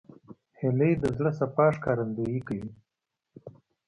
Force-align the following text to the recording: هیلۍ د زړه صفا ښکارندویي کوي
هیلۍ 0.59 0.93
د 1.01 1.05
زړه 1.17 1.31
صفا 1.39 1.65
ښکارندویي 1.77 2.41
کوي 2.47 2.71